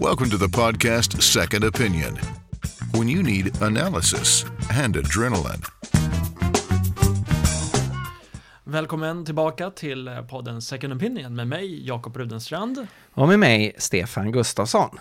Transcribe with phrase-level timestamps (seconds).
[0.00, 2.18] Welcome to the podcast Second Opinion.
[2.92, 4.44] When you need analysis
[4.84, 5.62] and adrenaline.
[8.64, 12.86] Välkommen tillbaka till eh, podden Second Opinion med mig, Jakob Rudenstrand.
[13.12, 14.98] Och med mig, Stefan Gustafsson.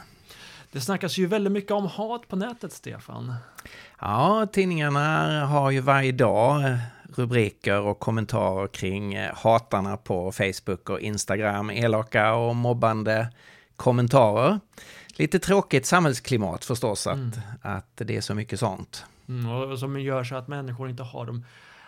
[0.71, 3.33] Det snackas ju väldigt mycket om hat på nätet, Stefan.
[3.99, 6.77] Ja, tidningarna har ju varje dag eh,
[7.15, 13.27] rubriker och kommentarer kring eh, hatarna på Facebook och Instagram, elaka och mobbande
[13.75, 14.59] kommentarer.
[15.15, 17.31] Lite tråkigt samhällsklimat förstås att, mm.
[17.61, 19.05] att det är så mycket sånt.
[19.27, 21.45] Mm, och som gör så att människor inte har de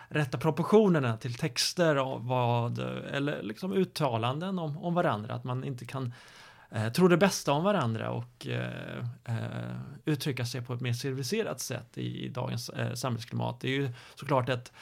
[0.08, 2.78] rätta proportionerna till texter av vad,
[3.12, 6.12] eller liksom uttalanden om, om varandra, att man inte kan
[6.70, 11.60] eh, tro det bästa om varandra och eh, eh, uttrycka sig på ett mer civiliserat
[11.60, 13.60] sätt i, i dagens eh, samhällsklimat.
[13.60, 14.72] Det är ju såklart ett,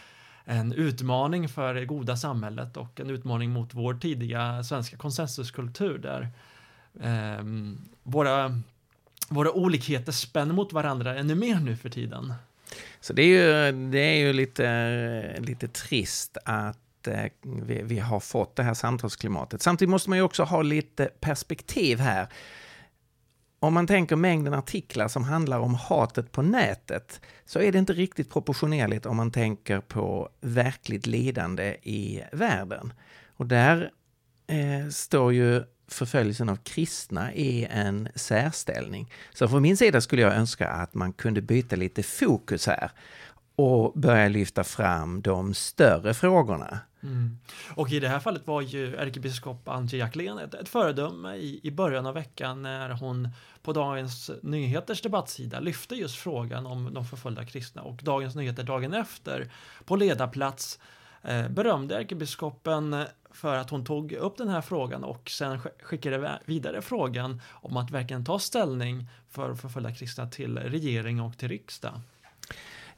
[0.44, 6.30] en utmaning för det goda samhället och en utmaning mot vår tidiga svenska konsensuskultur där
[7.00, 7.44] eh,
[8.02, 8.60] våra,
[9.28, 12.34] våra olikheter spänner mot varandra ännu mer nu för tiden.
[13.00, 18.20] Så det är ju, det är ju lite, lite trist att eh, vi, vi, har
[18.20, 19.62] fått det här samtalsklimatet.
[19.62, 22.28] Samtidigt måste man ju också ha lite perspektiv här.
[23.60, 27.92] Om man tänker mängden artiklar som handlar om hatet på nätet så är det inte
[27.92, 32.92] riktigt proportionerligt om man tänker på verkligt lidande i världen.
[33.36, 33.90] Och där
[34.46, 39.10] eh, står ju förföljelsen av kristna i en särställning.
[39.34, 42.90] Så från min sida skulle jag önska att man kunde byta lite fokus här
[43.56, 46.78] och börja lyfta fram de större frågorna.
[47.02, 47.38] Mm.
[47.74, 51.70] Och i det här fallet var ju ärkebiskop Antje Jackelén ett, ett föredöme i, i
[51.70, 53.28] början av veckan när hon
[53.62, 58.94] på Dagens Nyheters debattsida lyfte just frågan om de förföljda kristna och Dagens Nyheter dagen
[58.94, 59.50] efter
[59.84, 60.78] på ledarplats
[61.22, 66.82] eh, berömde ärkebiskopen för att hon tog upp den här frågan och sen skickade vidare
[66.82, 72.00] frågan om att verkligen ta ställning för förföljda kristna till regering och till riksdag.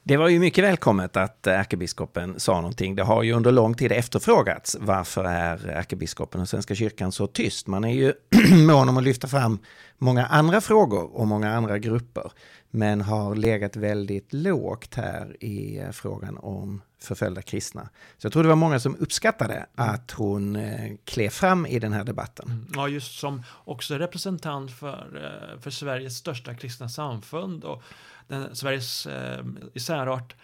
[0.03, 2.95] Det var ju mycket välkommet att ärkebiskopen sa någonting.
[2.95, 4.77] Det har ju under lång tid efterfrågats.
[4.79, 7.67] Varför är ärkebiskopen och Svenska kyrkan så tyst?
[7.67, 8.13] Man är ju
[8.67, 9.59] mån om att lyfta fram
[9.97, 12.31] många andra frågor och många andra grupper.
[12.71, 17.89] Men har legat väldigt lågt här i frågan om förföljda kristna.
[18.17, 21.93] Så jag tror det var många som uppskattade att hon eh, klev fram i den
[21.93, 22.45] här debatten.
[22.51, 27.83] Mm, ja, just som också representant för, eh, för Sveriges största kristna samfund och
[28.27, 30.35] den, Sveriges eh, i särart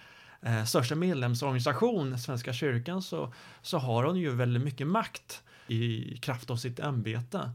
[0.41, 6.49] eh, största medlemsorganisation, Svenska kyrkan, så, så har hon ju väldigt mycket makt i kraft
[6.49, 7.51] av sitt ämbete.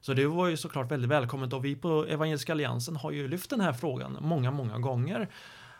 [0.00, 3.50] Så det var ju såklart väldigt välkommet och vi på Evangeliska Alliansen har ju lyft
[3.50, 5.28] den här frågan många, många gånger.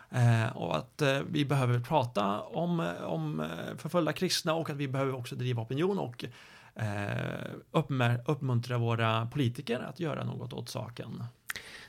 [0.09, 4.75] Eh, och att eh, vi behöver prata om, eh, om eh, förföljda kristna och att
[4.75, 6.25] vi behöver också driva opinion och
[6.79, 11.23] eh, uppmuntra våra politiker att göra något åt saken.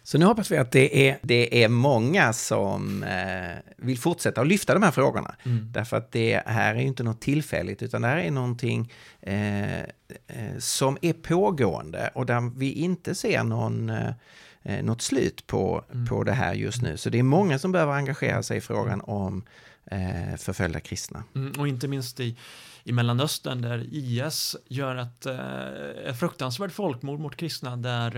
[0.03, 4.47] Så nu hoppas vi att det är, det är många som eh, vill fortsätta att
[4.47, 5.35] lyfta de här frågorna.
[5.45, 5.73] Mm.
[5.73, 9.87] Därför att det här är inte något tillfälligt, utan det här är någonting eh, eh
[10.59, 14.11] som är pågående och där vi inte ser någon eh,
[14.63, 16.07] eh, något slut på, mm.
[16.07, 16.97] på det här just nu.
[16.97, 19.45] Så det är många som behöver engagera sig i frågan om
[19.91, 21.25] eh, förföljda kristna.
[21.35, 22.37] Mm, och inte minst i,
[22.89, 28.17] i Mellanöstern där IS gör ett, eh, ett fruktansvärt folkmord mot kristna där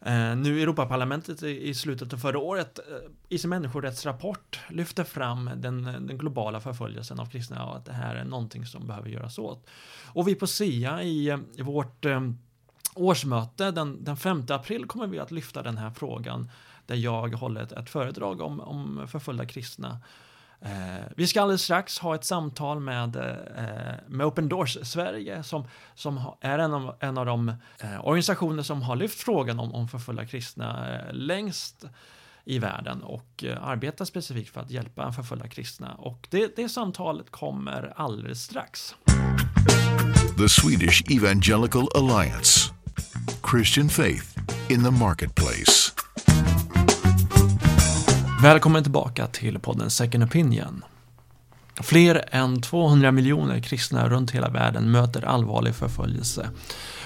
[0.00, 2.84] eh, nu Europaparlamentet i slutet av förra året eh,
[3.28, 8.14] i sin människorättsrapport lyfter fram den, den, globala förföljelsen av kristna och att det här
[8.14, 9.66] är någonting som behöver göras åt.
[10.06, 12.06] Och vi på SIA i, i vårt
[12.94, 16.50] årsmöte den, den 5 april kommer vi att lyfta den här frågan
[16.86, 20.00] där jag håller ett, ett föredrag om, om förföljda kristna.
[20.64, 25.68] Eh, vi ska alldeles strax ha ett samtal med, eh, med Open Doors Sverige som,
[25.94, 27.48] som är en av, en av de
[27.78, 31.84] eh, organisationer som har lyft frågan om, om förföljda kristna eh, längst
[32.44, 35.94] i världen och eh, arbetar specifikt för att hjälpa förföljda kristna.
[35.94, 38.94] Och det, det samtalet kommer alldeles strax.
[40.38, 42.72] The Swedish Evangelical Alliance
[43.50, 44.38] Christian Faith
[44.68, 46.03] in the Marketplace.
[48.42, 50.84] Välkommen tillbaka till podden Second Opinion.
[51.80, 56.50] Fler än 200 miljoner kristna runt hela världen möter allvarlig förföljelse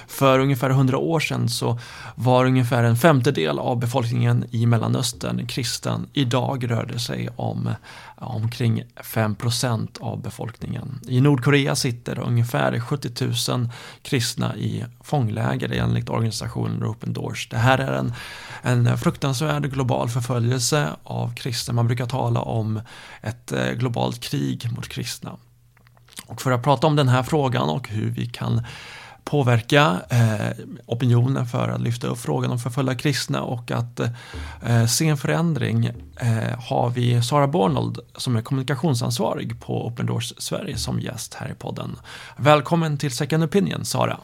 [0.08, 1.78] för ungefär 100 år sedan så
[2.14, 6.06] var ungefär en femtedel av befolkningen i Mellanöstern kristen.
[6.12, 7.70] Idag rör det sig om
[8.16, 11.00] omkring 5% av befolkningen.
[11.08, 13.69] I Nordkorea sitter ungefär 70 000
[14.02, 17.49] kristna i fångläger enligt organisationen Open Doors.
[17.49, 18.14] Det här är en,
[18.62, 21.75] en fruktansvärd global förföljelse av kristna.
[21.75, 22.81] Man brukar tala om
[23.22, 25.37] ett eh, globalt krig mot kristna.
[26.26, 28.64] Och för att prata om den här frågan och hur vi kan
[29.29, 35.09] påverka eh, opinionen för att lyfta upp frågan om förföljda kristna och att eh, se
[35.09, 35.87] en förändring
[36.17, 41.51] eh, har vi Sara Bornold som är kommunikationsansvarig på Open Doors Sverige som gäst här
[41.51, 41.97] i podden.
[42.37, 44.19] Välkommen till Second Opinion, Sara.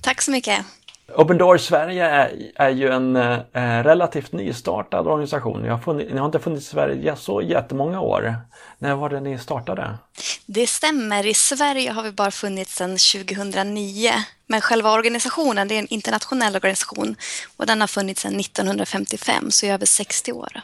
[0.00, 0.66] Tack så mycket.
[1.14, 5.62] Open Doors Sverige är, är ju en eh, relativt nystartad organisation.
[5.62, 8.36] Ni har, funnit, ni har inte funnits i Sverige så jättemånga år.
[8.78, 9.98] När var det ni startade?
[10.46, 11.26] Det stämmer.
[11.26, 14.10] I Sverige har vi bara funnits sedan 2009.
[14.46, 17.16] Men själva organisationen, det är en internationell organisation
[17.56, 20.60] och den har funnits sedan 1955, så i över 60 år.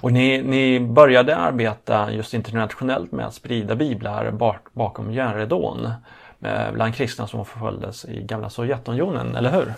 [0.00, 5.92] Och ni, ni började arbeta just internationellt med att sprida biblar bak, bakom järnridån
[6.44, 9.74] Eh, bland kristna som förföljdes i gamla Sovjetunionen, eller hur?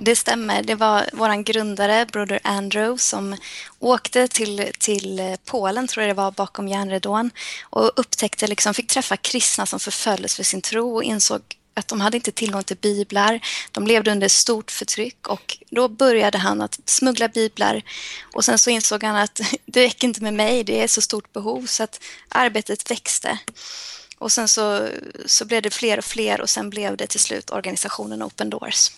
[0.00, 0.62] Det stämmer.
[0.62, 3.36] Det var vår grundare, Broder Andrew, som
[3.78, 7.30] åkte till, till Polen, tror jag det var, bakom järnridån
[7.70, 11.40] och upptäckte, liksom, fick träffa kristna som förföljdes för sin tro och insåg
[11.74, 13.40] att de hade inte tillgång till biblar.
[13.72, 17.82] De levde under stort förtryck och då började han att smuggla biblar
[18.32, 21.32] och sen så insåg han att det räcker inte med mig, det är så stort
[21.32, 23.38] behov så att arbetet växte.
[24.18, 24.88] Och sen så,
[25.26, 28.90] så blev det fler och fler och sen blev det till slut organisationen Open Doors.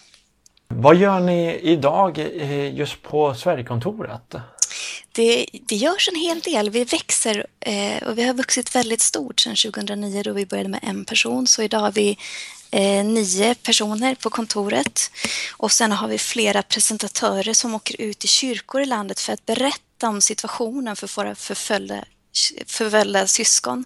[0.69, 4.35] Vad gör ni idag eh, just på Sverigekontoret?
[5.13, 6.71] Det, det görs en hel del.
[6.71, 10.81] Vi växer eh, och vi har vuxit väldigt stort sedan 2009 då vi började med
[10.83, 11.47] en person.
[11.47, 12.19] Så idag har vi
[12.71, 15.11] eh, nio personer på kontoret.
[15.57, 19.47] Och sen har vi flera presentatörer som åker ut i kyrkor i landet för att
[19.47, 22.05] berätta om situationen för våra förföljda,
[22.67, 23.85] förföljda syskon.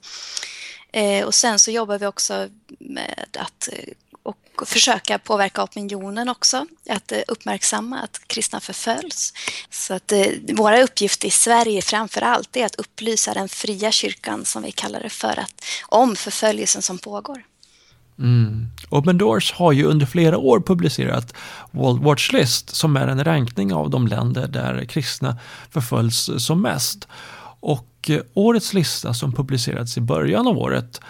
[0.93, 2.49] Eh, och sen så jobbar vi också
[2.79, 9.33] med att eh, och försöka påverka opinionen också, att eh, uppmärksamma att kristna förföljs.
[9.71, 14.44] Så att eh, våra uppgifter i Sverige framför allt är att upplysa den fria kyrkan,
[14.44, 17.43] som vi kallar det för, att, om förföljelsen som pågår.
[18.19, 18.67] Mm.
[18.91, 21.35] Open Doors har ju under flera år publicerat
[21.71, 25.39] World Watch List som är en rankning av de länder där kristna
[25.71, 27.09] förföljs som mest.
[27.61, 31.01] Och och eh, årets lista som publicerades i början av året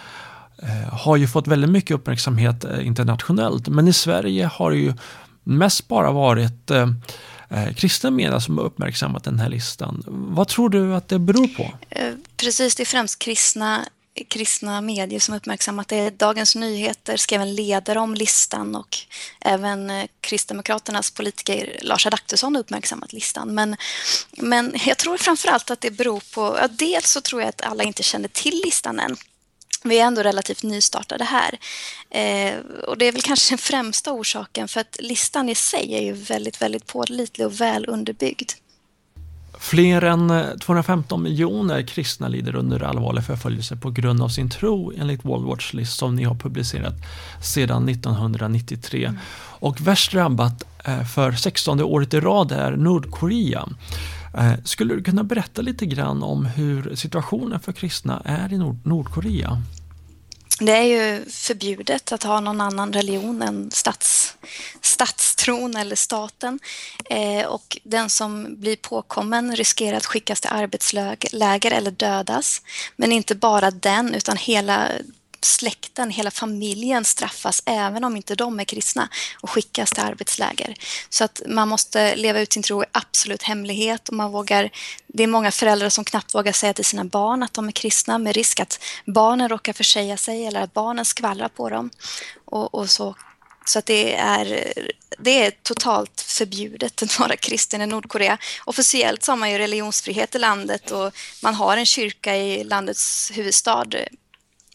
[0.57, 3.67] eh, har ju fått väldigt mycket uppmärksamhet eh, internationellt.
[3.67, 4.93] Men i Sverige har det ju
[5.43, 6.71] mest bara varit
[7.75, 10.03] kristna media som har uppmärksammat den här listan.
[10.07, 11.71] Vad tror du att det beror på?
[12.37, 13.85] Precis, det är främst kristna
[14.27, 16.09] kristna medier som uppmärksammat det.
[16.09, 18.97] Dagens Nyheter skrev en ledare om listan och
[19.41, 23.53] även eh, Kristdemokraternas politiker Lars Adaktusson har uppmärksammat listan.
[23.53, 23.75] Men,
[24.31, 27.61] men jag tror framför allt att det beror på, ja, dels så tror jag att
[27.61, 29.17] alla inte känner till listan än.
[29.83, 31.59] Vi är ändå relativt nystartade här.
[32.09, 36.01] Eh, och det är väl kanske den främsta orsaken för att listan i sig är
[36.01, 38.51] ju väldigt, väldigt pålitlig och väl underbyggd.
[39.63, 44.93] Fler än 215 eh, miljoner kristna lider under allvarlig förföljelse på grund av sin tro
[44.97, 46.93] enligt World Watch List som ni har publicerat
[47.43, 49.05] sedan 1993.
[49.05, 49.19] Mm.
[49.59, 53.69] Och värst drabbat eh, för 16 året i rad är Nordkorea.
[54.37, 58.77] Eh, skulle du kunna berätta lite grann om hur situationen för kristna är i Nord
[58.83, 59.61] Nordkorea?
[60.59, 64.37] Det är ju förbjudet att ha någon annan religion än stats,
[65.43, 66.59] tron eller staten.
[67.05, 72.61] Eh, och den som blir påkommen riskerar att skickas till arbetsläger eller dödas.
[72.95, 74.89] Men inte bara den, utan hela
[75.45, 79.09] släkten, hela familjen straffas även om inte de är kristna
[79.41, 80.75] och skickas till arbetsläger.
[81.09, 84.69] Så att man måste leva ut sin tro i absolut hemlighet och man vågar,
[85.07, 88.17] det är många föräldrar som knappt vågar säga till sina barn att de är kristna
[88.17, 91.89] med risk att barnen råkar försäga sig eller att barnen skvallrar på dem.
[92.45, 93.15] Och, och så
[93.65, 94.73] så att det är,
[95.17, 98.37] det är totalt förbjudet att vara kristen i Nordkorea.
[98.65, 103.31] Officiellt så har man ju religionsfrihet i landet och man har en kyrka i landets
[103.33, 103.85] huvudstad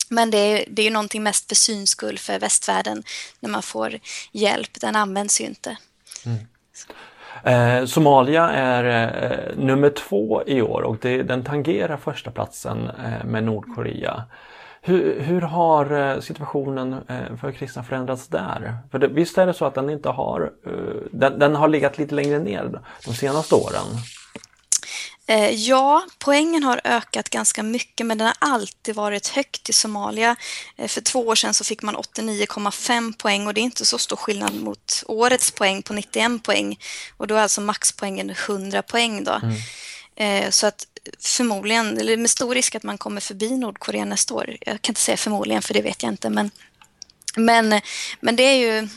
[0.08, 3.02] men det är, det är ju någonting mest för syns skull för västvärlden
[3.40, 3.98] när man får
[4.32, 4.80] hjälp.
[4.80, 5.76] Den används ju inte.
[6.24, 6.38] Mm.
[7.44, 13.24] Eh, Somalia är eh, nummer två i år och det, den tangerar första platsen eh,
[13.24, 14.24] med Nordkorea.
[14.82, 18.78] Hur, hur har eh, situationen eh, för kristna förändrats där?
[18.90, 20.72] För det, visst är det så att den inte har, eh,
[21.12, 23.86] den, den har legat lite längre ner de senaste åren?
[25.52, 30.36] Ja, poängen har ökat ganska mycket men den har alltid varit högt i Somalia.
[30.86, 34.16] För två år sedan så fick man 89,5 poäng och det är inte så stor
[34.16, 36.78] skillnad mot årets poäng på 91 poäng.
[37.16, 39.32] Och då är alltså maxpoängen 100 poäng då.
[39.32, 39.54] Mm.
[40.20, 40.86] Eh, så att
[41.18, 44.56] förmodligen, eller med stor risk att man kommer förbi Nordkorea nästa år.
[44.60, 46.50] Jag kan inte säga förmodligen för det vet jag inte men,
[47.36, 47.80] men,
[48.20, 48.88] men det är ju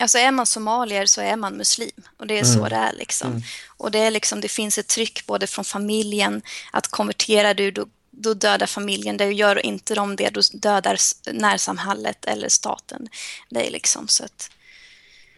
[0.00, 2.54] Alltså är man somalier så är man muslim och det är mm.
[2.54, 3.30] så det är liksom.
[3.30, 3.42] Mm.
[3.76, 7.86] Och det är liksom, det finns ett tryck både från familjen att konverterar du då,
[8.10, 9.32] då dödar familjen det.
[9.32, 10.98] Gör inte de det, då dödar
[11.32, 13.08] närsamhället eller staten
[13.48, 13.70] det.
[13.70, 14.08] Liksom.
[14.08, 14.50] Så, att,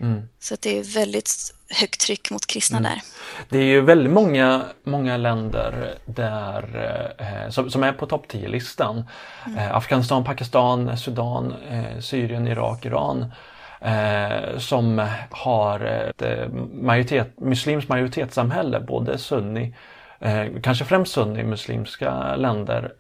[0.00, 0.28] mm.
[0.40, 2.90] så att det är väldigt högt tryck mot kristna mm.
[2.90, 3.00] där.
[3.48, 6.64] Det är ju väldigt många, många länder där,
[7.18, 9.04] eh, som, som, är på topp 10-listan.
[9.46, 9.58] Mm.
[9.58, 13.32] Eh, Afghanistan, Pakistan, Sudan, eh, Syrien, Irak, Iran.
[13.80, 19.74] Eh, som har ett eh, majoritet, muslimskt majoritetssamhälle, både sunni
[20.22, 22.92] Eh, kanske främst sunni-muslimska länder,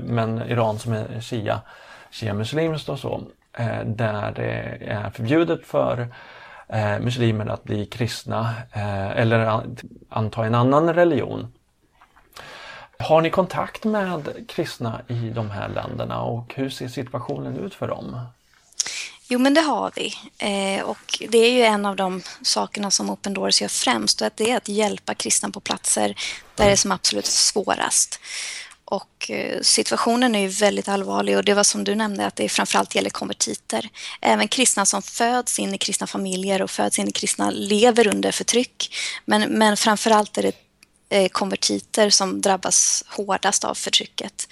[0.00, 1.60] men Iran som är shia,
[2.10, 3.22] shia-muslimskt och så,
[3.84, 6.08] där det är förbjudet för
[6.68, 9.62] eh, muslimer att bli kristna eh, eller
[10.08, 11.52] anta en annan religion.
[12.98, 17.88] Har ni kontakt med kristna i de här länderna och hur ser situationen ut för
[17.88, 18.20] dem?
[19.30, 20.14] Jo, men det har vi.
[20.38, 24.26] Eh, och det är ju en av de sakerna som Open Doors gör främst, och
[24.26, 26.14] att det är att hjälpa kristna på platser
[26.54, 28.20] där det är som absolut svårast.
[28.90, 32.48] Och eh, situationen är ju väldigt allvarlig och det var som du nämnde att det
[32.48, 33.88] framförallt gäller konvertiter.
[34.20, 38.32] Även kristna som föds in i kristna familjer och föds in i kristna lever under
[38.32, 38.94] förtryck.
[39.24, 40.52] Men, men framförallt är det
[41.08, 44.48] eh, konvertiter som drabbas hårdast av förtrycket.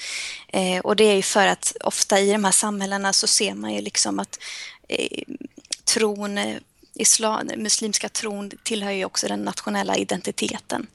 [0.48, 3.74] Eh, och det är ju för att ofta i de här samhällena så ser man
[3.74, 4.38] ju liksom att
[5.84, 6.38] tron
[6.98, 10.86] islam, muslimska tron tillhör ju också den nationella identiteten.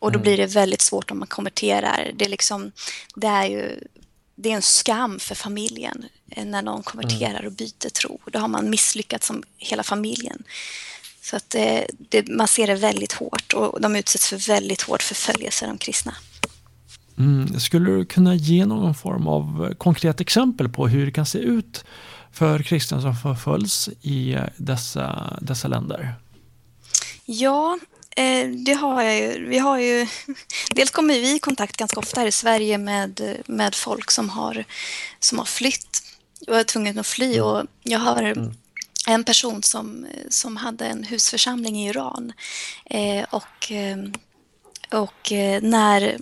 [0.00, 0.22] Och då mm.
[0.22, 2.12] blir det väldigt svårt om man konverterar.
[2.14, 2.72] Det är, liksom,
[3.14, 3.80] det är ju
[4.42, 8.20] det är en skam för familjen eh, när någon konverterar och byter tro.
[8.26, 10.42] Då har man misslyckats som hela familjen.
[11.22, 14.82] Så att det, eh, det, man ser det väldigt hårt och de utsätts för väldigt
[14.82, 16.14] hård förföljelse, de kristna.
[17.18, 17.60] Mm.
[17.60, 21.84] Skulle du kunna ge någon form av konkret exempel på hur det kan se ut
[22.32, 26.14] för kristna som förföljs i dessa, dessa länder?
[27.24, 27.78] Ja,
[28.64, 29.46] det har jag ju.
[29.48, 30.06] Vi har ju...
[30.70, 34.64] Dels kommer vi i kontakt ganska ofta här i Sverige med, med folk som har,
[35.18, 36.02] som har flytt
[36.46, 37.34] och är tvungna att fly.
[37.34, 37.46] Mm.
[37.46, 38.52] Och jag har mm.
[39.06, 42.32] en person som, som hade en husförsamling i Iran.
[42.84, 43.98] Eh, och, eh,
[44.90, 46.18] och när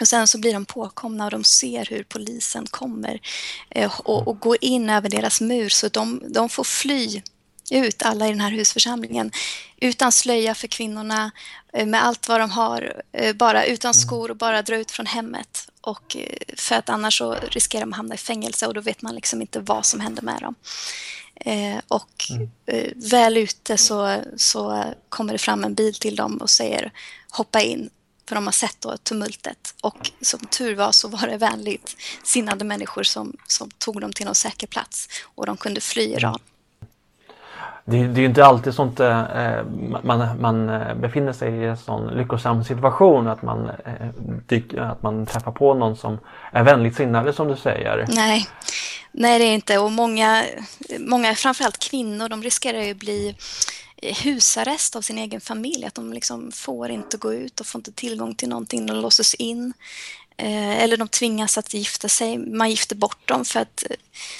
[0.00, 3.20] och sen så blir de påkomna och de ser hur polisen kommer
[4.04, 7.22] och, och går in över deras mur så de, de får fly
[7.70, 9.30] ut, alla i den här husförsamlingen,
[9.76, 11.30] utan slöja för kvinnorna,
[11.72, 14.00] eh, med allt vad de har, eh, bara utan mm.
[14.00, 15.68] skor och bara dra ut från hemmet.
[15.80, 19.02] Och eh, för att annars så riskerar de att hamna i fängelse och då vet
[19.02, 20.54] man liksom inte vad som händer med dem.
[21.88, 22.50] och mm.
[22.96, 26.92] väl ute så, så kommer det fram en bil till dem och säger
[27.30, 27.90] hoppa in
[28.28, 29.74] för de har sett då tumultet.
[29.80, 34.26] Och som tur var så var det vänligt sinnade människor som, som tog dem till
[34.26, 36.40] någon säker plats och de kunde fly Iran.
[37.88, 39.64] Det, det är inte alltid sånt eh, eh
[40.02, 44.08] man, man eh, befinner sig i en sån lyckosam situation att man, eh,
[44.46, 46.18] dyk, att man träffar på någon som
[46.52, 48.06] är vänligt sinnade som du säger.
[48.08, 48.46] Nej,
[49.12, 50.44] Nej det är inte och många,
[50.98, 53.36] många framförallt kvinnor, de riskerar ju att bli
[54.02, 55.84] husarrest av sin egen familj.
[55.84, 58.86] Att de liksom får inte gå ut och får inte tillgång till någonting.
[58.86, 59.72] De låses in.
[60.36, 62.38] Eh, eller de tvingas att gifta sig.
[62.38, 63.84] Man gifter bort dem för att,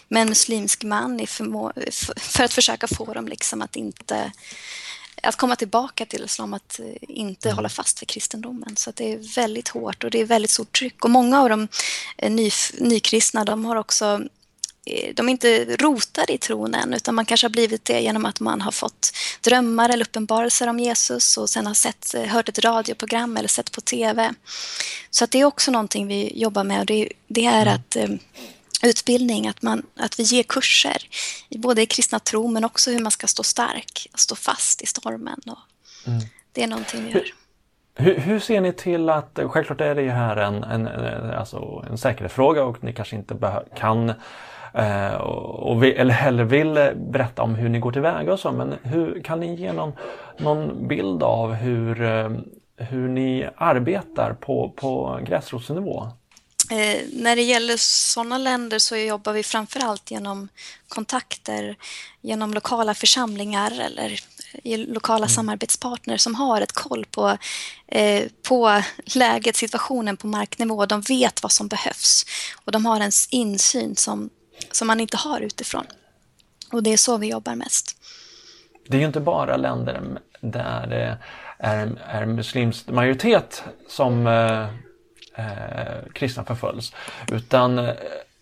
[0.08, 1.26] med en muslimsk man
[2.16, 4.32] för att försöka få dem liksom att inte
[5.22, 7.56] att komma tillbaka till islam, att eh, inte mm.
[7.56, 8.76] hålla fast vid kristendomen.
[8.76, 11.04] Så det är väldigt hårt och det är väldigt stort tryck.
[11.04, 11.68] Och många av de
[12.18, 14.20] eh, ny, nykristna, de har också Eh,
[15.14, 18.40] de är inte rotade i tron än, utan man kanske har blivit det genom att
[18.40, 22.58] man har fått drömmar eller uppenbarelser om Jesus och sen har sett, eh, hört ett
[22.58, 24.34] radioprogram eller sett på TV.
[25.10, 27.74] Så att det är också någonting vi jobbar med och det, det är mm.
[27.74, 28.08] att eh,
[28.82, 31.08] utbildning, att, man, att vi ger kurser,
[31.50, 35.40] både i kristna tro men också hur man ska stå stark, stå fast i stormen.
[35.46, 35.58] Och
[36.06, 36.20] mm.
[36.52, 37.32] Det är någonting vi gör.
[37.98, 40.88] Hur, hur, ser ni till att, självklart är det ju här en, en,
[41.30, 44.12] alltså en säkerhetsfråga och ni kanske inte kan
[44.76, 48.52] Eh, och, vi, eller hellre vill berätta om hur ni går tillväga och så.
[48.52, 49.92] Men hur, kan ni ge någon,
[50.36, 52.30] någon bild av hur, eh,
[52.76, 56.06] hur ni arbetar på, på gräsrotsnivå?
[56.70, 60.48] Eh, när det gäller sådana länder så jobbar vi framför allt genom
[60.88, 61.76] kontakter,
[62.20, 64.20] genom lokala församlingar eller
[64.86, 65.28] lokala mm.
[65.28, 67.38] samarbetspartner som har ett koll på,
[67.86, 68.82] eh, på
[69.14, 70.86] läget, situationen på marknivå.
[70.86, 72.26] De vet vad som behövs
[72.64, 74.30] och de har en insyn som,
[74.72, 75.84] som man inte har utifrån.
[76.72, 77.96] Och det är så vi jobbar mest.
[78.88, 81.18] Det är ju inte bara länder där det
[81.58, 84.26] är, är muslimsk majoritet som
[85.36, 85.44] eh,
[86.12, 86.92] kristna förföljs.
[87.32, 87.90] Utan eh,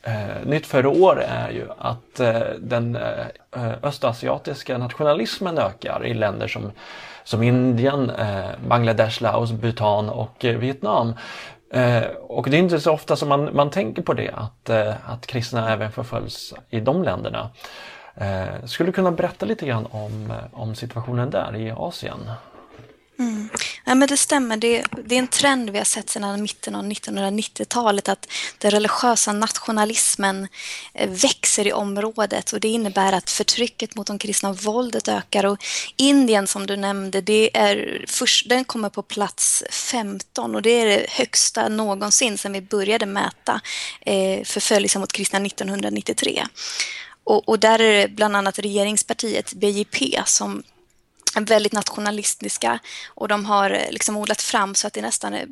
[0.03, 6.15] eh, nytt för i år är ju att eh, den eh, östasiatiska nationalismen ökar i
[6.15, 6.73] länder som,
[7.25, 11.15] som Indien, eh, Bangladesh, Laos, Bhutan och eh, Vietnam.
[11.73, 14.95] Eh, och det är inte så ofta som man, man tänker på det, att, eh,
[15.07, 17.51] att kristna även förföljs i de länderna.
[18.15, 22.31] Eh, skulle du kunna berätta lite grann om, om situationen där i Asien?
[23.19, 23.49] Mm.
[23.85, 24.57] Ja, men det stämmer.
[24.57, 28.29] Det, det, är en trend vi har sett sedan mitten av 1990-talet att
[28.59, 30.49] den religiösa nationalismen
[30.95, 35.47] eh, växer i området och det innebär att förtrycket mot de kristna våldet ökar.
[35.47, 35.65] Och
[35.97, 40.87] Indien som du nämnde, det är först, den kommer på plats 15 och det är
[40.87, 43.61] det högsta någonsin sedan vi började mäta
[44.01, 46.47] eh, förföljelse mot kristna 1993.
[47.25, 50.63] Och, och, där är det bland annat regeringspartiet BJP som
[51.41, 55.47] väldigt nationalistiska och de har eh, liksom odlat fram så att det nästan är,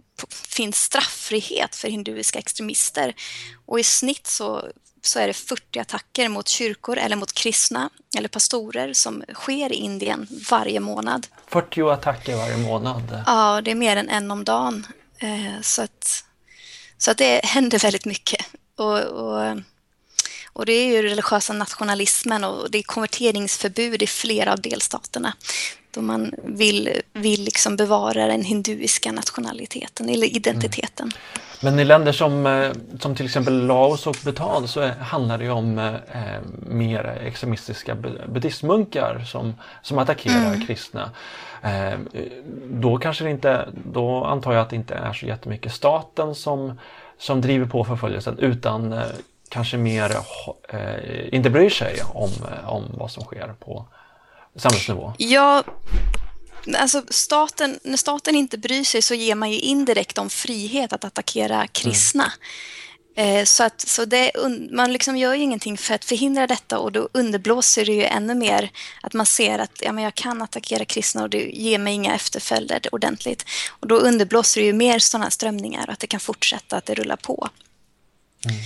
[0.48, 3.14] finns strafffrihet för hinduiska extremister.
[3.66, 4.68] Och i snitt så,
[5.02, 9.76] så är det 40 attacker mot kyrkor eller mot kristna eller pastorer som sker i
[9.76, 11.26] Indien varje månad.
[11.46, 13.22] 40 attacker varje månad?
[13.26, 14.86] Ja, det är mer än en om dagen.
[15.18, 16.24] Eh, så att,
[16.98, 18.46] så att det händer väldigt mycket.
[18.76, 19.56] Och, och
[20.52, 25.34] och det är ju religiösa nationalismen och det är konverteringsförbud i flera av delstaterna
[25.94, 31.06] då man vill, vill liksom bevara den hinduiska nationaliteten eller identiteten.
[31.06, 31.42] Mm.
[31.62, 35.78] Men i länder som, eh, som till exempel Laos och Bhutan så handlar det om
[35.78, 35.94] eh,
[36.66, 37.94] mer extremistiska
[38.28, 40.66] buddhistmunkar som, som attackerar mm.
[40.66, 41.10] kristna.
[41.62, 41.98] Eh,
[42.64, 46.78] då kanske inte, då antar jag att det inte är så jättemycket staten som,
[47.18, 49.02] som driver på förföljelsen utan eh,
[49.52, 50.16] kanske mer
[50.68, 52.30] eh, inte bryr sig om,
[52.66, 53.86] om vad som sker på
[54.56, 55.12] samhällsnivå?
[55.18, 55.64] Ja,
[56.76, 61.04] alltså staten, när staten inte bryr sig så ger man ju indirekt dem frihet att
[61.04, 62.32] attackera kristna.
[63.16, 63.46] Mm.
[63.46, 64.32] Så, att, så det,
[64.70, 68.34] man liksom gör ju ingenting för att förhindra detta och då underblåser det ju ännu
[68.34, 68.70] mer
[69.02, 72.14] att man ser att ja, men jag kan attackera kristna och det ger mig inga
[72.14, 73.44] efterföljder ordentligt.
[73.80, 76.94] Och då underblåser det ju mer sådana strömningar och att det kan fortsätta att det
[76.94, 77.48] rullar på.
[78.44, 78.60] Mm.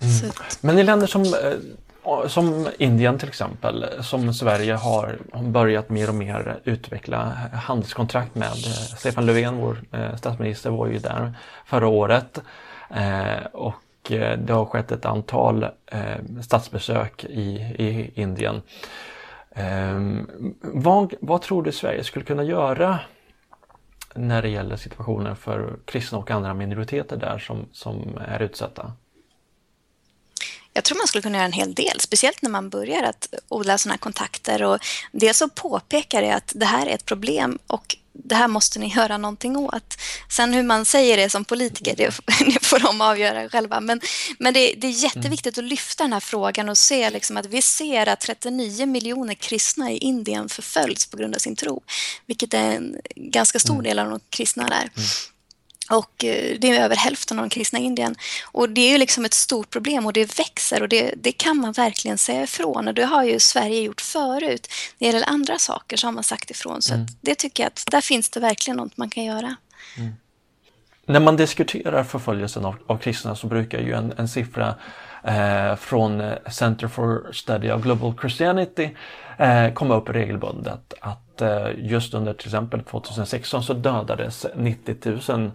[0.00, 0.32] Mm.
[0.60, 6.14] Men i länder som, eh, som Indien till exempel, som Sverige har börjat mer och
[6.14, 8.48] mer utveckla handelskontrakt med.
[8.48, 11.32] Eh, Stefan Löfven, vår eh, statsminister, var ju där
[11.66, 12.38] förra året.
[13.52, 13.74] Och
[14.38, 15.66] det har skett ett antal
[16.42, 18.62] statsbesök i, i Indien.
[20.60, 22.98] Vad, vad tror du Sverige skulle kunna göra
[24.14, 28.92] när det gäller situationen för kristna och andra minoriteter där som, som är utsatta?
[30.78, 33.78] Jag tror man skulle kunna göra en hel del, speciellt när man börjar att odla
[33.78, 34.62] sådana kontakter.
[34.62, 34.78] Och
[35.12, 38.92] dels så påpekar det att det här är ett problem och det här måste ni
[38.96, 39.96] göra någonting åt.
[40.30, 43.80] Sen hur man säger det som politiker, det, får de avgöra själva.
[43.80, 44.00] Men,
[44.38, 47.62] men det, det, är jätteviktigt att lyfta den här frågan och se liksom att vi
[47.62, 51.82] ser att 39 miljoner kristna i Indien förföljs på grund av sin tro,
[52.26, 53.84] vilket är en ganska stor mm.
[53.84, 54.90] del av de kristna där.
[55.90, 58.14] Och eh, det är över hälften av de kristna i Indien.
[58.52, 61.56] Och det är ju liksom ett stort problem och det växer och det, det kan
[61.56, 62.88] man verkligen säga ifrån.
[62.88, 64.68] Och det har ju Sverige gjort förut.
[64.98, 66.82] När det gäller andra saker så har man sagt ifrån.
[66.82, 67.06] Så mm.
[67.20, 69.56] det tycker jag att där finns det verkligen något man kan göra.
[69.96, 70.12] Mm.
[71.06, 74.74] När man diskuterar förföljelsen av, av kristna så brukar ju en, en siffra
[75.24, 78.90] eh, från Center for Study of Global Christianity
[79.38, 80.94] eh, komma upp regelbundet.
[81.00, 84.96] Att eh, just under till exempel 2016 så dödades 90
[85.28, 85.50] 000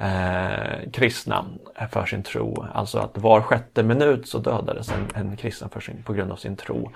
[0.00, 1.44] eh, kristna
[1.92, 2.66] för sin tro.
[2.74, 6.36] Alltså att var sjätte minut så dödades en, en kristen för sin, på grund av
[6.36, 6.92] sin tro.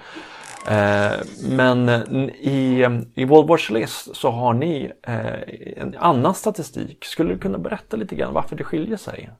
[0.66, 1.88] Eh, men
[2.30, 7.04] i, i World Watch List så har ni eh, en annan statistik.
[7.04, 9.30] Skulle du kunna berätta lite grann varför det skiljer sig?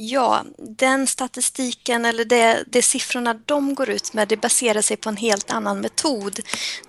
[0.00, 5.08] Ja, den statistiken eller det, det siffrorna de går ut med det baserar sig på
[5.08, 6.40] en helt annan metod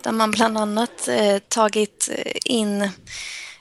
[0.01, 2.89] där man bland annat eh, tagit eh, in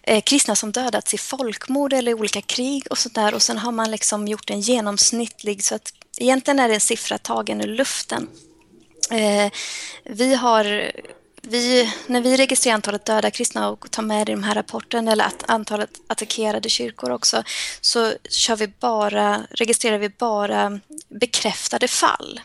[0.08, 3.72] eh, kristna som dödats i folkmord eller i olika krig och sådär och sen har
[3.72, 8.28] man liksom gjort en genomsnittlig så att egentligen är det en siffra tagen ur luften.
[9.10, 9.52] Eh,
[10.04, 10.92] vi har
[11.42, 15.08] vi, när vi registrerar antalet döda kristna och tar med det i de här rapporten
[15.08, 17.42] eller att antalet attackerade kyrkor också,
[17.80, 22.40] så kör vi bara, registrerar vi bara bekräftade fall.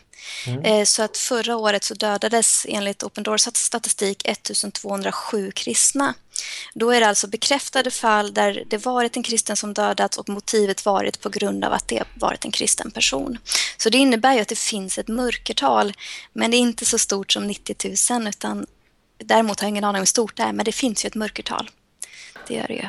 [0.46, 0.62] Mm.
[0.62, 6.14] Eh, så att förra året så dödades enligt Open Doors statistik 1207 kristna.
[6.74, 10.86] Då är det alltså bekräftade fall där det varit en kristen som dödats och motivet
[10.86, 13.38] varit på grund av att det varit en kristen person.
[13.76, 15.92] Så det innebär ju att det finns ett mörkertal,
[16.32, 18.66] men det är inte så stort som 90 000 utan
[19.18, 21.14] däremot har jag ingen aning om hur stort det är, men det finns ju ett
[21.14, 21.70] mörkertal.
[22.48, 22.88] Det gör det ju.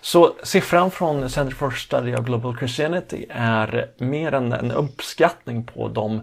[0.00, 5.88] Så siffran från Center for Study of Global Christianity är mer än en uppskattning på
[5.88, 6.20] de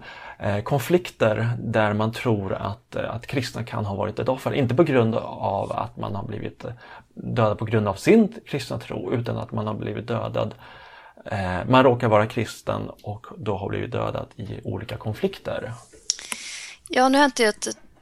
[0.63, 4.53] konflikter där man tror att, eh, att kristna kan ha varit ett offer.
[4.53, 6.65] Inte på grund av att man har blivit
[7.13, 10.53] dödad på grund av sin kristna tro utan att man har blivit dödad
[11.67, 15.73] man råkar vara kristen och då har blivit dödad i olika konflikter.
[16.87, 17.53] Ja, nu har inte jag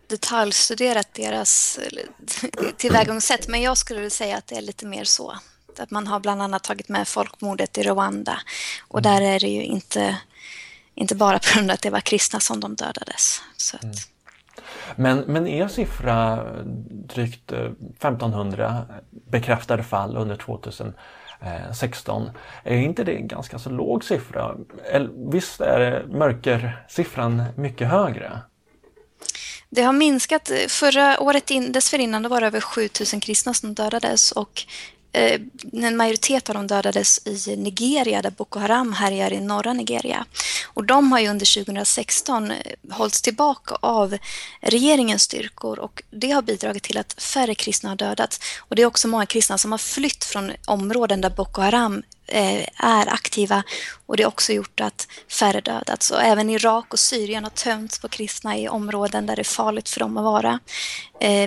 [0.08, 1.80] detaljstuderat deras
[2.78, 5.38] tillvägagångssätt men jag skulle säga att det är lite mer så.
[5.80, 8.40] Att man har bland annat tagit med folkmordet i Rwanda
[8.88, 10.18] och där är det ju inte,
[10.98, 13.42] inte bara på grund av att det var kristna som de dödades.
[13.58, 13.84] Så att...
[13.84, 13.96] mm.
[14.96, 16.46] Men, men er siffra,
[16.90, 18.96] drygt 1500 eh,
[19.32, 22.30] bekräftade fall under 2016,
[22.64, 24.56] är inte det en ganska så låg siffra?
[25.32, 28.40] Visst är mörkersiffran mycket högre?
[29.70, 30.52] Det har minskat.
[30.68, 35.42] Förra året in, dessförinnan var det över 7000 kristna som dödades och eh, Eh,
[35.74, 40.26] en majoritet av dem dödades i Nigeria där Boko Haram härjar i norra Nigeria.
[40.66, 42.58] Och de har ju under 2016 eh,
[42.92, 44.18] hållits tillbaka av
[44.62, 48.40] regeringens styrkor och det har bidragit till att färre kristna har dödats.
[48.60, 52.68] Och det är också många kristna som har flytt från områden där Boko Haram eh,
[52.76, 53.64] är aktiva
[54.06, 55.08] och det har också gjort att
[55.40, 56.12] färre dödats.
[56.12, 59.90] Och även Irak och Syrien har tömts på kristna i områden där det är farligt
[59.90, 60.60] för dem att vara,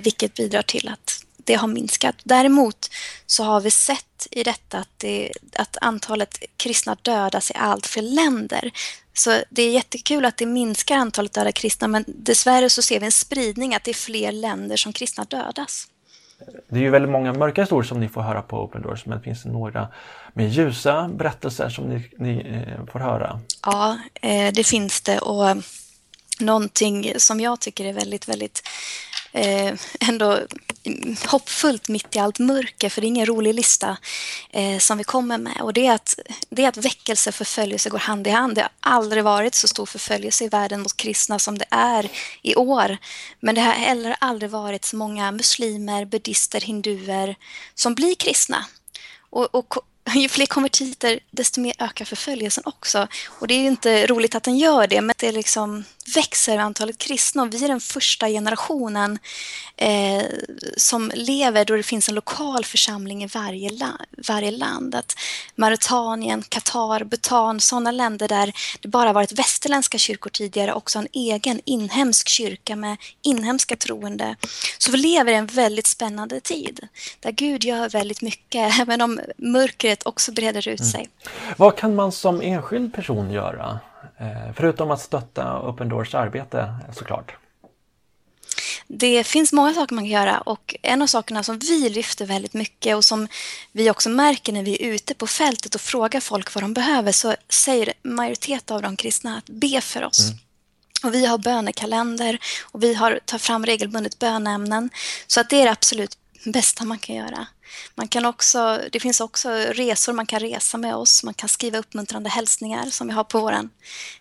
[0.02, 2.16] vilket bidrar till att det har minskat.
[2.24, 2.90] Däremot
[3.26, 8.02] så har vi sett i detta att, det, att antalet kristna dödas i allt fler
[8.02, 8.70] länder.
[9.12, 13.06] Så det är jättekul att det minskar antalet döda kristna men dessvärre så ser vi
[13.06, 15.86] en spridning att det är fler länder som kristna dödas.
[16.68, 19.18] Det är ju väldigt många mörka historier som ni får höra på Open Doors men
[19.18, 19.88] det finns några
[20.32, 23.40] mer ljusa berättelser som ni, ni eh, får höra.
[23.62, 25.56] Ja, eh, det finns det och
[26.40, 28.62] någonting som jag tycker är väldigt, väldigt
[29.32, 30.38] eh, ändå
[31.26, 33.96] hoppfullt mitt i allt mörker, för det är ingen rolig lista
[34.50, 35.60] eh, som vi kommer med.
[35.60, 36.18] Och det är, att,
[36.50, 38.54] det är att väckelse och förföljelse går hand i hand.
[38.54, 42.08] Det har aldrig varit så stor förföljelse i världen mot kristna som det är
[42.42, 42.98] i år.
[43.40, 47.36] Men det har heller aldrig varit så många muslimer, buddister, hinduer
[47.74, 48.66] som blir kristna.
[49.30, 49.74] Och, och
[50.14, 53.08] ju fler konvertiter, desto mer ökar förföljelsen också.
[53.26, 55.84] Och det är ju inte roligt att den gör det, men det är liksom
[56.16, 57.42] växer antalet kristna.
[57.42, 59.18] Och vi är den första generationen
[59.76, 60.22] eh,
[60.76, 63.92] som lever då det finns en lokal församling i varje, la
[64.28, 64.94] varje land.
[64.94, 65.16] Att
[65.54, 71.60] Mauritanien, Qatar, Bhutan, sådana länder där det bara varit västerländska kyrkor tidigare, också en egen
[71.64, 74.36] inhemsk kyrka med inhemska troende.
[74.78, 76.88] Så vi lever i en väldigt spännande tid,
[77.20, 80.92] där Gud gör väldigt mycket, även om mörkret också breder ut mm.
[80.92, 81.00] sig.
[81.00, 81.54] Mm.
[81.56, 83.80] Vad kan man som enskild person göra?
[84.20, 87.36] Eh, förutom att stötta Open Doors arbete såklart.
[88.86, 92.54] Det finns många saker man kan göra och en av sakerna som vi lyfter väldigt
[92.54, 93.28] mycket och som
[93.72, 97.12] vi också märker när vi är ute på fältet och frågar folk vad de behöver
[97.12, 100.20] så säger majoritet av de kristna att be för oss.
[100.20, 100.38] Mm.
[101.02, 104.90] Och vi har bönekalender och vi har, tar fram regelbundet bönämnen.
[105.26, 107.46] Så att det är det absolut bästa man kan göra.
[107.94, 111.22] Man kan också, det finns också resor man kan resa med oss.
[111.22, 113.68] Man kan skriva uppmuntrande hälsningar som vi har på vår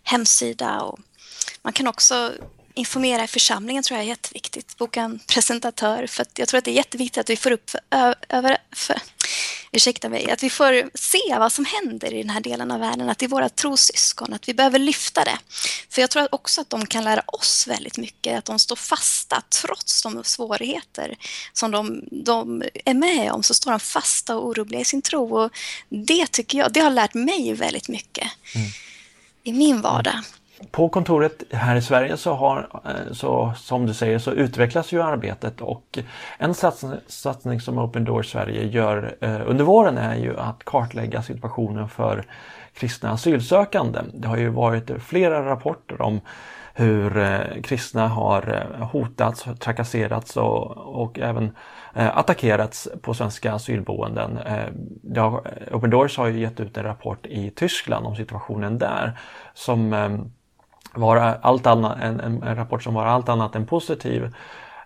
[0.03, 0.81] hemsida.
[0.81, 0.99] Och
[1.62, 2.33] man kan också
[2.73, 4.77] informera i församlingen tror jag är jätteviktigt.
[4.77, 7.79] Boka en presentatör för jag tror att det är jätteviktigt att vi får upp för,
[8.29, 9.01] över, för,
[9.71, 13.10] ursäkta mig, att vi får se vad som händer i den här delen av världen,
[13.10, 15.38] att det är våra trossyskon, att vi behöver lyfta det.
[15.89, 19.41] För jag tror också att de kan lära oss väldigt mycket, att de står fasta
[19.62, 21.17] trots de svårigheter
[21.53, 25.38] som de, de är med om, så står de fasta och orubbliga i sin tro.
[25.38, 25.51] Och
[25.89, 28.67] det tycker jag, det har lärt mig väldigt mycket mm.
[29.43, 30.23] i min vardag.
[30.72, 35.02] På kontoret här i Sverige så har, eh, så, som du säger, så utvecklas ju
[35.02, 36.00] arbetet och
[36.38, 41.22] en satsning, satsning som Open Doors Sverige gör eh, under våren är ju att kartlägga
[41.22, 42.26] situationen för
[42.74, 44.00] kristna asylsökande.
[44.13, 46.22] Det har ju varit flera rapporter om
[46.80, 51.52] hur eh, kristna har eh, hotats, trakasserats och, och även
[51.95, 54.39] eh, attackerats på svenska asylboenden.
[55.15, 55.41] Har,
[55.72, 59.19] Open Doors har ju gett ut en rapport i Tyskland om situationen där
[59.54, 59.93] som
[60.93, 64.34] vara allt annat, en, en, rapport som var allt annat än positiv.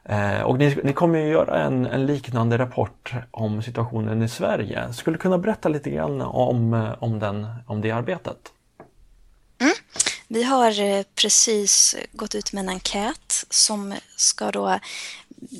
[0.05, 4.93] Eh, och ni, ni, kommer ju göra en, en, liknande rapport om situationen i Sverige.
[4.93, 8.51] Skulle du kunna berätta lite grann om, eh, om, den, om det arbetet?
[9.61, 9.73] Mm.
[10.27, 14.79] Vi har eh, precis gått ut med en enkät som ska då,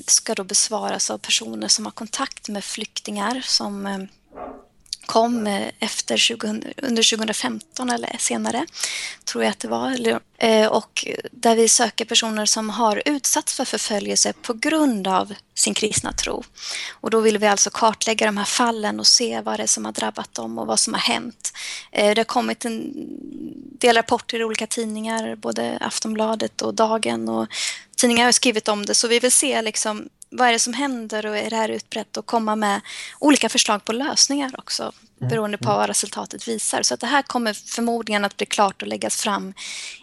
[0.06, 3.98] ska då besvaras av personer som har kontakt med flyktingar som eh,
[5.06, 8.66] kom eh, efter 20, under 2015 eller senare,
[9.24, 10.20] tror jag att det var.
[10.38, 15.74] Eh, och där vi söker personer som har utsatts för förföljelse på grund av sin
[15.74, 16.44] kristna tro.
[16.90, 19.84] Och då vill vi alltså kartlägga de här fallen och se vad det är som
[19.84, 21.52] har drabbat dem och vad som har hänt.
[21.92, 22.92] Eh, det har kommit en
[23.78, 27.48] del rapporter i olika tidningar, både Aftonbladet och Dagen och
[27.96, 31.26] tidningar har skrivit om det, så vi vill se liksom vad är det som händer
[31.26, 32.80] och är det här utbrett och komma med
[33.18, 34.82] olika förslag på lösningar också
[35.20, 35.30] mm.
[35.30, 36.82] beroende på vad resultatet visar.
[36.82, 39.54] Så att det här kommer förmodligen att bli klart och läggas fram